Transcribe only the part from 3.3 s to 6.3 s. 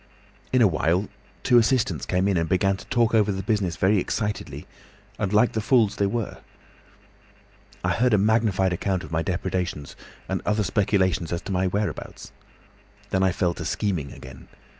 the business very excitedly and like the fools they